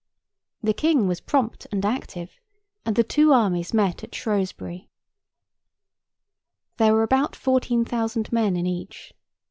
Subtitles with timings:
[0.63, 2.39] The King was prompt and active,
[2.87, 4.89] and the two armies met at Shrewsbury.
[6.77, 9.13] There were about fourteen thousand men in each.